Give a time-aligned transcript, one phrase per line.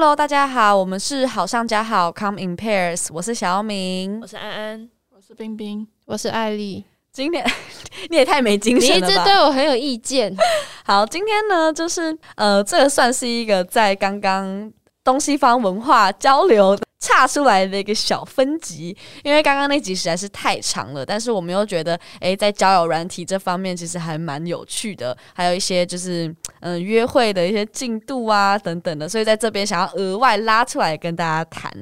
[0.00, 7.44] Hello，大家好，我们是好上加好，Come in pairs，我是小敏我，是安安，我是冰冰，我是艾丽，今天
[8.08, 9.24] 你也太没精神了吧你一直？
[9.24, 10.32] 对我很有意见。
[10.86, 14.72] 好，今天呢，就是呃，这个算是一个在刚刚
[15.08, 18.94] 东西方文化交流岔出来的一个小分级，
[19.24, 31.72] 因为刚刚那集实在是太长了，但是我们又觉得，诶，在交友软体这方面其实还蛮有趣的，还有一些就是嗯、约会的一些进度啊等等的，所以在这边想要额外拉出来跟大家谈。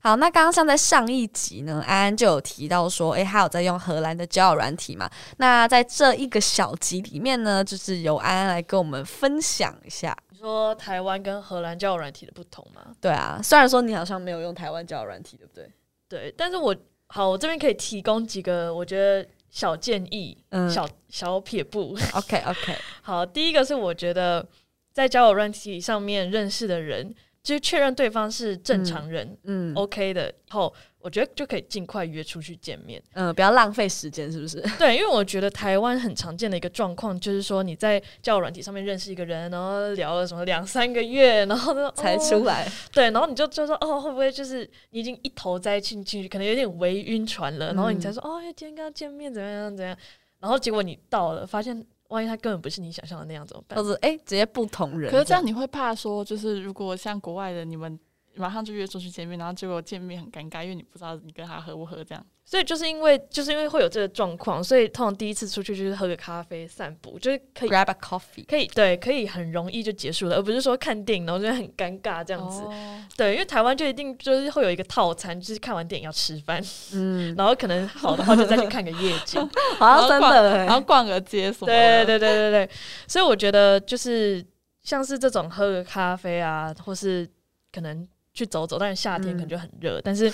[0.00, 5.08] 好，那刚刚像在上一集呢，安安就有提到说，诶，他有在用荷兰的交友软体嘛？
[5.36, 10.16] 那在这一个小集里面呢，就是由安安来跟我们分享一下。
[10.44, 12.94] 你说台湾跟荷兰交友软体的不同吗？
[13.00, 15.70] 对啊，虽然说你好像没有用台湾交友软体，对不对？
[16.06, 21.96] 对，但是我好，我这边可以提供几个我觉得小建议，嗯小小撇步。
[22.12, 24.46] OK OK， 好，第一个是我觉得
[24.92, 30.70] 在交友软体上面认识的人，就是确认对方是正常人、嗯 o k 的后，
[31.04, 33.00] 我觉得就可以尽快约出去见面。
[33.12, 34.58] 嗯、不要浪费时间，是不是？
[34.78, 49.98] 对，因为我觉得台湾很常见的一个状况，就是说你在交友软体上面认识一个人，然后聊了什么两三个月， 然后呢才哦出来，对，然后你就就说哦，会不会就是你已经一头栽进去，可能有点微晕船了，然后你才说、哦，今天跟他见面怎么样怎么样，
[50.40, 53.92] 然后结果你到了，发现万一他根本不是你想象的那样怎么办或？
[53.92, 55.10] 者哎，直接不同人。
[55.10, 57.98] 可是这样你会怕说，就是如果像国外的，你们
[58.36, 62.24] 马上就约出去见面，然后结果见面很尴尬，因为你不知道你跟他合不合，这样。
[62.46, 72.60] 所以就是因为就是因为会有这个状况，所以通常第一次出去就是喝个咖啡散步，就是可以 grab a coffee，可以对可以很容易就结束了，而不是说看电影然后就很尴尬这样子。
[72.64, 79.40] 哦对，因为台湾就一定就是会有一个套餐，就是看完电影要吃饭，嗯， 然后可能好的话就再去看个夜景。
[79.78, 82.04] 好像真的欸然后逛个街什么的对的。
[82.04, 82.70] 对对对对，
[83.08, 84.44] 所以我觉得就是
[84.82, 87.26] 像是这种喝个咖啡啊，或是
[87.72, 90.30] 可能去走走，但是夏天可能就很热，但是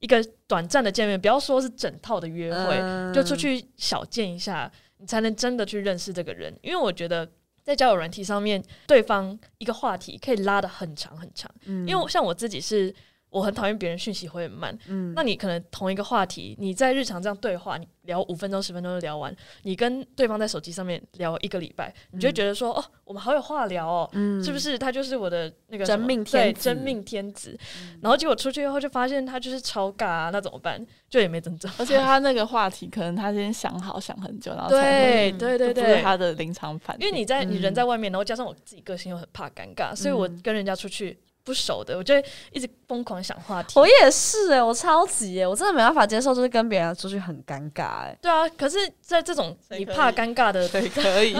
[0.00, 6.54] 一个短暂的见面，不要说是整套的约会，嗯就出去小见一下，你才能真的去认识这个人。
[6.62, 7.26] 因为我觉得
[7.62, 12.94] 在交友软体上面，对方一个话题可以拉的很长很长，嗯因为像我自己是。
[13.30, 24.78] 我很讨厌别人讯息会很慢，嗯那你可能同一个话题，你在日常这样对话，你聊五分钟、十分钟就聊完，你跟对方在手机上面聊一个礼拜，你就会觉得说，哦，我们好有话聊哦，嗯是不是？
[24.78, 27.58] 他就是我的那个真命天子对真命天子。
[28.00, 30.84] 然后结果出去以后就发现他就是超尬、啊，那怎么办？
[31.10, 31.68] 就也没怎么着。
[31.78, 37.06] 而且他那个话题，可能他先想好想很久，然后才会对对对就是对，他的临场反应。
[37.06, 43.78] 因为你在你人嗯在外面，然后加上我自己个性又很怕尴尬，所以我嗯跟人家出去不熟的，我就会一直疯狂想话题。
[43.78, 51.34] 我也是哎、我超级哎、我真的没办法接受，就是跟别人出去很尴尬哎、对啊，可是，在这种你怕尴尬的， 对可以，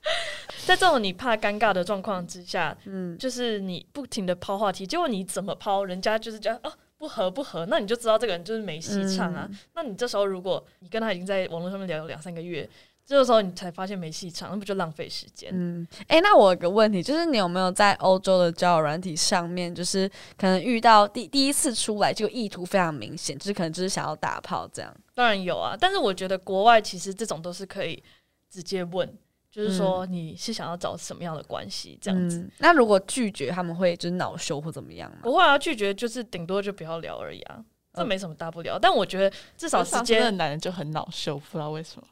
[0.64, 9.46] 在这种你怕尴尬的状况之下，嗯，就是你不停的抛话题，结果你怎么抛，人家就是觉得哦不合不合，那你就知道这个人就是没戏唱啊。
[9.50, 12.68] 嗯那你这时候如果你跟他已经在网络上面聊了两三个月，
[13.04, 15.50] 这个时候你才发现没戏唱，那不就浪费时间？
[15.52, 20.08] 嗯，哎、那我有个问题，就是你有没有在欧洲的交友软体上面，就是
[20.38, 24.94] 可能遇到第第一次出来就意图非常明显，就是可能就是想要打炮这样？
[25.14, 28.02] 当然有啊，但是我觉得国外其实这种都是可以
[28.48, 29.06] 直接问，
[29.50, 32.38] 就是说你是想要找什么样的关系这样子。
[32.38, 35.18] 嗯，那如果拒绝，他们会就是恼羞或怎么样吗？
[35.22, 37.62] 不会啊，拒绝就是顶多就不要聊而已啊，
[37.94, 38.78] 这嗯没什么大不了。
[38.78, 42.06] 但我觉得至少直上次那男人就很恼羞，不知道为什么。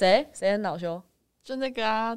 [0.00, 0.26] 谁？
[0.32, 1.00] 谁很恼羞？
[1.44, 2.16] 就那个啊，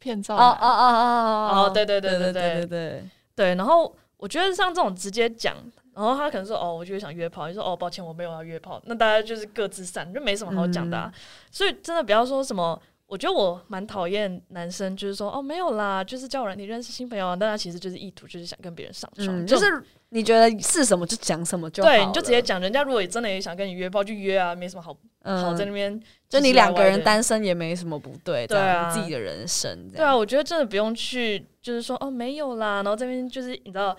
[0.00, 3.04] 骗照哦哦男哦哦哦，对对对对对对对。
[3.36, 5.56] 对，然后我觉得像这种直接讲，
[5.94, 11.12] 然后他可能说哦，我就是想约炮，你说哦，抱歉，我没有要约炮，那大家就是各自散，就没什么好讲的、啊。
[11.50, 19.82] 所以真的不要说什么，我觉得我蛮讨厌男生就是说哦没有啦，就是叫人你认识新朋友啊，但他其实就是意图就是想跟别人上床，嗯，就是
[20.14, 24.92] 你觉得是什么就讲什么就好对，你就直接讲，人家如果真的也想跟你约炮，就约啊，没什么好
[25.24, 28.90] 好在那嗯，边就你两个人单身也没什么不对，这对啊。
[28.90, 33.96] 自己的人生，对啊，，我觉得真的不用去，就是说哦没有啦，然后这边就是你知道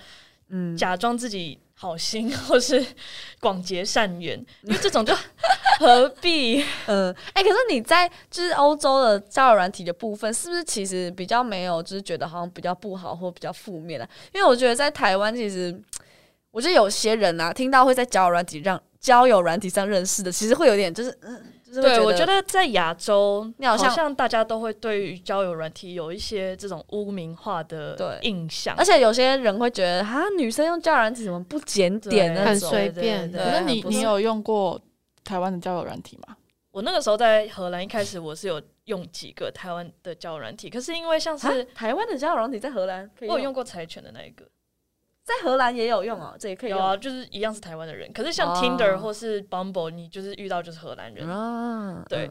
[0.50, 2.82] 嗯，假装自己好心 或是
[3.42, 5.14] 广结善缘， 因为这种就
[5.80, 6.64] 何必？
[6.88, 14.08] 嗯，哎、可是你在就是欧洲的交友软体的部分，是不是其实比较没有，就是觉得好像比较不好或比较负面的？
[14.34, 15.78] 因为我觉得在台湾，其实
[16.52, 32.46] 我觉得有些人啊，听到会在交友软体让交友软体上认识的，其实会有点就是嗯，就是对，我觉得得在亚洲，你好像大家都会对于交友软体有一些这种污名化的对印象，而且有些人会觉得啊，女生用交友软体怎么不检点对那种？
[32.46, 34.80] 很随便对对那你你有用过
[35.24, 36.38] 台湾的交友软体吗？
[36.72, 44.44] 我那个时候在荷兰，一开始我是有用几个台湾的交友软体，可是因为像啊是台湾的交友软体在荷兰可以我有用过柴犬的那一个，
[45.24, 46.78] 在荷兰也有用哦，这也可以用。
[46.78, 48.60] 有啊，就是一样是台湾的人，可是像哦。
[48.62, 51.28] Tinder 或是 Bumble，你就是遇到就是荷兰人。
[51.30, 52.30] 啊，对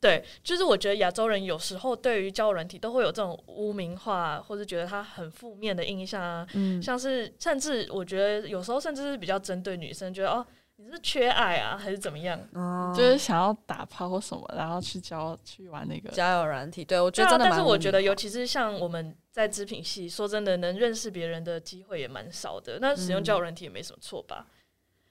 [0.00, 10.46] 对，就是我觉得亚洲人有时候对于交友软体都会有这种污名化，或者觉得他很负面的印象啊，嗯，像是甚至我觉得有时候甚至是比较针对女生，觉得哦
[10.82, 12.40] 你是缺爱啊，还是怎么样？
[12.54, 16.08] 哦就是想要打炮或什么，然后去交去玩那个。
[16.10, 22.78] 交友软体，对我觉得但是我觉得，尤其是像我们在织品系，说真的，能认识别人的机会也蛮少的。
[22.80, 24.46] 那使用交友软体也没什么错吧？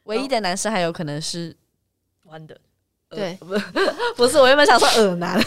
[0.04, 1.56] 唯一的男生还有可能是
[2.24, 2.60] 弯的，
[3.10, 3.48] 对呃
[4.16, 5.39] 不是，我原本想说耳男，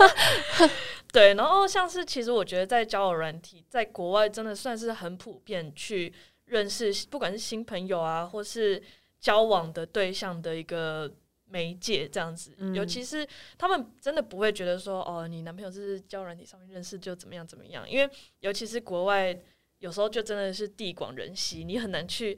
[1.10, 1.32] 对。
[1.32, 6.12] 然后像是其实我觉得在交友软体，在国外真的算是很普遍去
[6.44, 8.82] 认识，不管是新朋友啊，或是
[9.20, 11.12] 交往的对象的一个
[11.44, 12.54] 媒介这样子。
[12.58, 13.26] 嗯尤其是
[13.56, 19.38] 他们真的不会觉得说，哦，你男朋友是交友软体上面认识就怎么样怎么样，因为尤其是国外，
[19.78, 22.36] 有时候就真的是地广人稀，你很难去。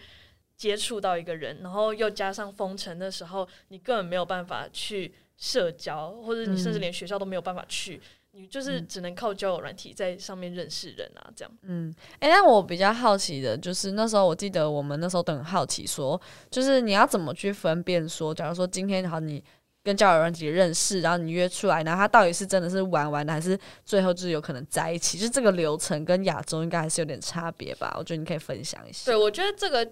[0.54, 8.00] 接触到一个人，然后又加上封城的时候，你根本没有办法去社交，或者你甚至嗯连学校都没有办法去，
[8.34, 11.52] 你就是只能靠交友软体在上面认识人啊，这样。
[11.62, 16.20] 嗯，哎、但我比较好奇的就是那时候我记得我们那时候都很好奇说，
[16.50, 19.42] 就是你要怎么去分辨说，假如说今天好你
[19.82, 25.18] 跟交友软体认识，然后你约出来，然后他到底是真的是玩玩的，还是最后就是有可能在一起？
[25.18, 27.94] 就是这个流程跟亚洲应该还是有点差别吧？
[27.98, 29.12] 我觉得你可以分享一下。
[29.12, 29.86] 对，我觉得这个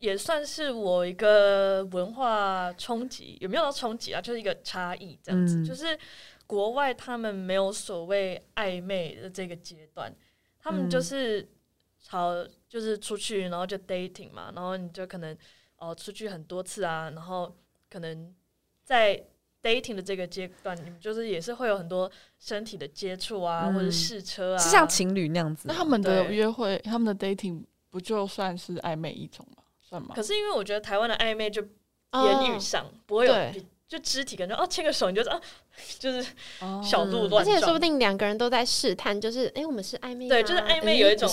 [0.00, 4.20] 也算是我一个文化冲击，有没有到冲击啊？
[4.20, 5.98] 就是一个差异这样子，嗯就是
[6.48, 10.12] 国外他们没有所谓暧昧的这个阶段，
[10.58, 11.48] 他们就嗯是
[12.00, 15.36] 朝就是出去，然后就 dating 嘛，然后你就可能
[15.76, 17.54] 哦、出去很多次啊，然后
[17.88, 18.34] 可能
[18.82, 19.24] 在
[19.62, 25.68] dating 的这个阶段，你们就是也是会有很多身体的接触啊，或者嗯试车啊，是像情侣那样子？
[25.68, 29.62] 那他们的约会，他们的 dating 不就算是暧昧一种吗？
[29.80, 30.22] 算吗可？
[30.22, 31.62] 是因为我觉得台湾的暧昧就
[32.10, 33.32] 哦言语上不会有
[33.88, 35.40] 就肢体感觉哦牵个手你就是啊，
[35.98, 36.30] 就是
[36.60, 41.28] 哦小鹿嗯乱撞，而且说不定两个人都在试探，就是哎、诶我们是暧昧吗，对就是暧昧有一种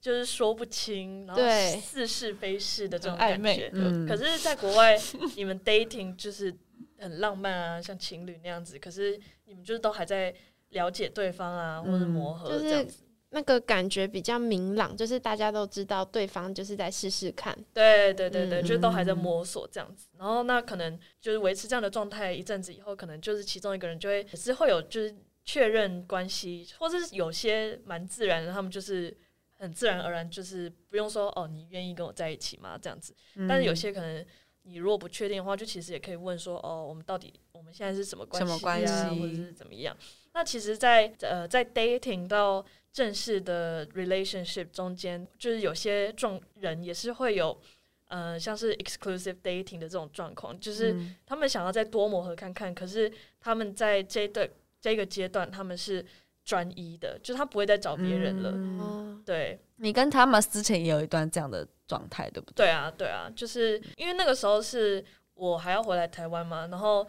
[0.00, 1.42] 就是说不清，然后
[1.80, 3.38] 似是非是的这种暧感觉。
[3.38, 5.00] 昧嗯，可是，在国外，
[5.34, 6.54] 你们 dating 就是
[6.98, 8.78] 很浪漫啊，像情侣那样子。
[8.78, 10.34] 可是你们就是都还在
[10.70, 13.03] 了解对方啊，或者嗯磨合这样子。
[13.34, 20.06] 那个感觉比较明朗，就是大家都知道对方就是在试试看，对对对对，嗯就都还在摸索这样子。
[20.16, 25.12] 然后那可能就是维持这样的状态一阵子以后，可能就是其中一个人就会也是会有就是
[25.44, 29.12] 确认关系，或者是有些蛮自然的，他们就是
[29.58, 32.78] 很自然而然，就是不用说哦，你愿意跟我在一起吗？
[32.80, 33.12] 这样子。
[33.34, 34.24] 嗯但是有些可能
[34.62, 39.96] 你如果不确定的话，就其实也可以问说哦，我们到底我们现在是什么关系、啊、什么关系或者是怎么样？
[40.36, 47.60] 那其实在，呃在 dating 到正式的 relationship 中间，就是有些状人也是会有。
[48.06, 53.10] 呃，像是 exclusive dating 的这种状况，就是嗯他们想要再多磨合看看，可是
[53.40, 54.48] 他们在这段
[54.78, 56.04] 这个阶段，他们是
[56.44, 59.22] 专一的，就他不会再找别人了。
[59.24, 62.66] 对，你跟他们之前也有一段这样的状态，对不对？
[62.66, 67.04] 对啊，对啊，就是因为那个时候是我还要回来台湾嘛，然后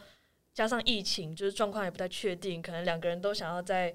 [0.53, 3.93] 加上疫情，就是状况也不太确定，可能两个人都想要再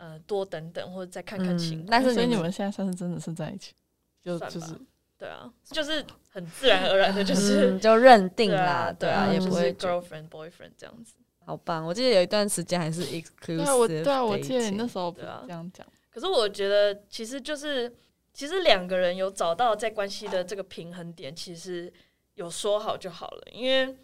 [0.00, 1.86] 呃多等等或者再看看情况。
[1.86, 3.74] 嗯但是所以你你们现在算是真的是在一起，
[4.22, 4.72] 就就是
[5.18, 11.14] 对啊，就是很自然而然的，就是、嗯就认定对啦，啊，对啊，嗯也不是会 girlfriend boyfriend 这样子。
[11.44, 11.84] 好棒。
[11.84, 17.94] 我记得有一段时间还是 exclusive，对啊，我对啊，我记得你那时候对啊这样讲，可是我觉得其实就是
[18.32, 21.92] 其实两个人有找到在关系的这个平衡点，其实
[22.34, 23.94] 有说好就好了，因为。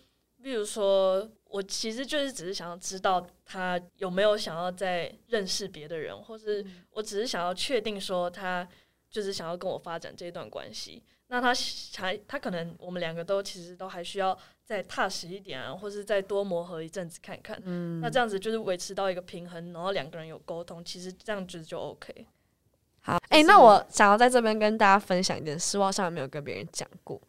[0.47, 8.65] 比如说，我其实就是只是想要知道他有没有想要再认识别的人，或是我只是想要确定说他
[9.11, 11.03] 就是想要跟我发展这段关系。
[11.26, 11.53] 那他
[11.97, 17.61] 还他可能我们两个都其实都还需要再踏实一点啊，或是再多磨合一阵子看看。
[17.65, 22.25] 嗯那这样子就是维持到一个平衡，然后两个人有沟通，其实这样子就 OK。
[23.00, 27.21] 好，哎、那我想要在这边跟大家分享一件事，我好像没有跟别人讲过。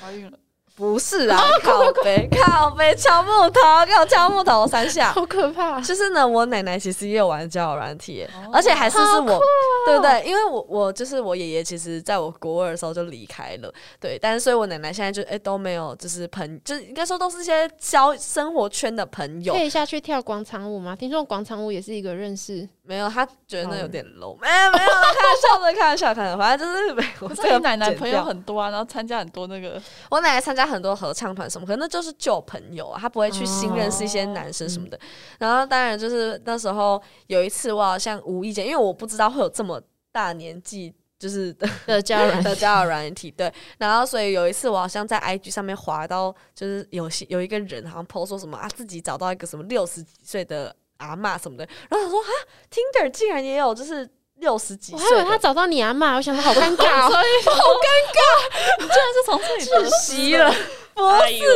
[0.00, 0.38] 怀孕了，
[0.76, 5.12] 不是啊， 靠背靠背敲木头，给我敲木头三下。
[5.12, 5.80] 好可怕！
[5.80, 9.40] 就是呢，我奶奶其实也有玩交友软体，哦而且还是是好我，
[9.86, 10.24] 对不对？
[10.26, 20.96] 因为我我就是我爷爷，其实在我国二的时候就离开了，对，但是所以我奶奶现在就哎、都没有，就是朋，就是应该说都是一些交生活圈的朋友可，以下去跳广场舞吗？
[20.96, 27.28] 听说广场舞也是一个认识，没有，他觉得那有点 low，没有没有啦，开玩笑的，开玩笑，开玩笑，反正就是没有。
[27.28, 29.80] 可这个奶奶朋友很多啊，然后参加很多那个，
[30.10, 34.98] 我奶奶参加很多合唱团什么，可能那就是旧朋友啊，她不会去新认识一些男生什么的。
[35.38, 39.80] 然后当然就是那时候有一次，我好像无意间，因为我不知道会有这么
[40.12, 40.94] 大年纪。
[41.16, 41.54] 就是
[41.86, 43.50] 的交友软的体交友软体，对。
[43.78, 52.28] 然后所以有一次我好像在 IG 上面滑到，就是有些有一个人好像 PO 说什么啊，自己找到一个什么六十几岁的阿嬷什么的，然后他说啊
[52.70, 54.06] ，Tinder 竟然也有就是
[54.44, 57.10] 六十几岁我，还以为他找到你阿嬷，我想说好尴尬哦。
[57.10, 60.54] 所 以好尴尬，你居然是从这里窒息了，
[60.94, 61.02] 不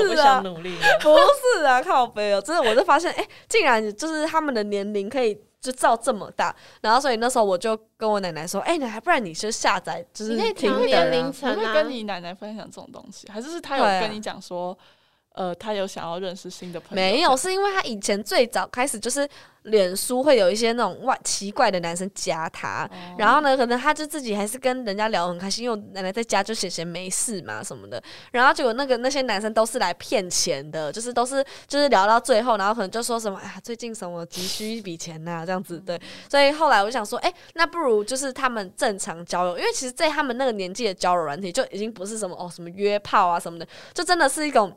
[0.09, 0.77] 是啊，努力。
[1.01, 1.17] 不
[1.59, 5.39] 是啊，靠背哦，真的我就发现，哎、竟然就是他们的年龄可以。
[5.61, 14.79] 就照这么大，然后所以那时候我就跟我奶奶说：“哎、奶奶，不然你就下载，就是你可以调 Tinder 年啊龄层啊你会跟，你奶奶分享这种东西，还是是他有跟你讲说，
[15.35, 16.95] 呃，他有想要认识新的朋友？
[16.97, 19.29] 没有，是因为他以前最早开始就是
[19.63, 44.77] 脸书会有一些那种外奇怪的男生加他，哦然后呢，可能他就自己还是跟人家聊得很开心，因为我奶奶在家就闲闲没事嘛什么的，然后结果那个那些男生都是来骗钱的，就是都是就是聊到最后，然后可能就说什么哎呀最近什么急需一笔钱呐、这样子对，所以后来我就想说，哎、那不如就是他们正常交友，因为其实，在他们那个年纪的交友软体就已经不是什么哦什么约炮啊什么的，就真的是一种。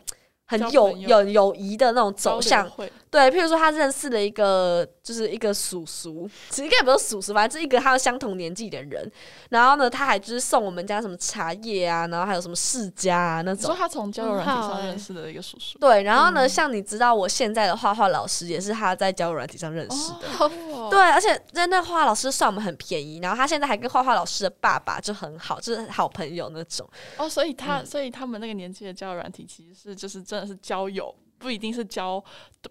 [0.52, 9.10] 很有友有友谊的那种走向，会对，譬如说他认识了一个，就是一个叔叔，其实应该也不是叔叔，反正是一个他相同年纪的人。
[9.50, 13.64] 然后呢，他还就是送我们家什么茶叶啊，然后还有什么世家啊那种。
[13.64, 20.28] 你说他从交友软体上认识的一个叔叔，对，然后呢，像你知道，我现在的画画老师也是他在交友软体上认识的。
[20.40, 20.52] 哦，
[20.92, 26.88] 对，而且真的画画老师算我们很便宜，然后他现在还跟画画老师的爸爸就很好，就是好朋友那种。
[27.18, 32.24] 哦，所以他，嗯所以他们那个年纪的交友软体其实是就是真的是交友，不一定是交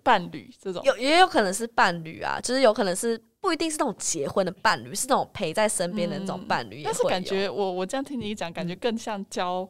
[0.03, 0.83] 伴侣这种。
[0.85, 6.83] 有也有可能是伴侣啊，就是有可能是不一定是那种结婚的伴侣，是那种陪在身边的那种嗯伴侣。
[6.85, 9.69] 但是感觉我我这样听你一讲，感觉更像交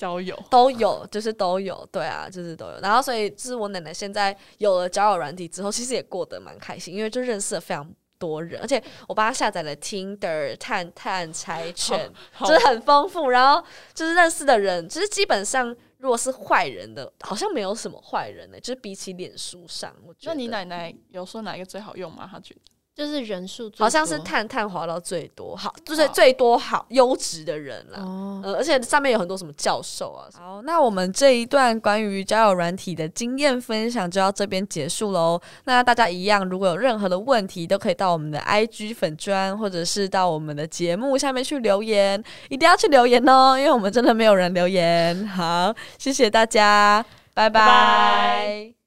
[0.00, 0.34] 交友。
[0.48, 2.80] 都有，就是都有，对啊，就是都有。
[2.80, 7.86] 然后所以就是我奶奶现在有了交友软体之后，其实也过得蛮开心，因为就认识了非常
[8.18, 13.28] 多人，而且我帮他下载了 Tinder、探探、柴犬，就是很丰富。
[13.28, 22.26] 然后就是认识的人，其实基本上如果是坏人的，好像没有什么坏人呢、就是比起脸书上，我觉得那你奶奶有说哪一个最好用吗？
[22.30, 22.60] 她觉得
[22.94, 28.00] 就是人数好像是探探滑到最多，好，就是最多好优质的人啦。
[28.00, 30.28] 哦，呃，而且上面有很多什么教授啊。
[30.38, 35.40] 好，那我们这一段关于交友软体的经验分享就到这边结束喽。
[35.64, 45.26] 那大家一样，如果有任何的问题，都可以到我们的 IG 粉砖，或者是到我们的节目下面去留言，一定要去留言哦，因为我们真的没有人留言。
[45.28, 48.79] 好，谢谢大家，拜拜拜